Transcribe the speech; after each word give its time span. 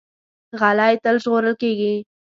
غلی، 0.59 0.93
تل 1.03 1.15
ژغورل 1.23 1.55
کېږي. 1.61 1.93